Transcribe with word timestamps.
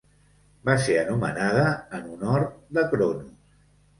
Va 0.69 0.75
ser 0.85 0.95
anomenada 1.01 1.67
en 1.99 2.09
honor 2.15 2.47
de 2.79 2.87
Cronos. 2.95 3.31